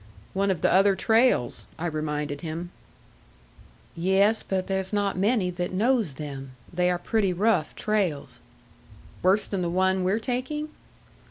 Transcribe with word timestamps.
"One 0.33 0.49
of 0.49 0.61
the 0.63 0.73
other 0.73 0.95
trails," 0.95 1.67
I 1.77 1.85
reminded 1.85 2.41
him. 2.41 2.71
"Yes, 3.95 4.41
but 4.41 4.65
there's 4.65 4.91
not 4.91 5.15
many 5.15 5.51
that 5.51 5.71
knows 5.71 6.13
them. 6.15 6.53
They 6.73 6.89
are 6.89 6.97
pretty 6.97 7.33
rough 7.33 7.75
trails." 7.75 8.39
"Worse 9.21 9.45
than 9.45 9.61
this 9.61 9.69
one 9.69 10.03
we're 10.03 10.17
taking?" 10.17 10.69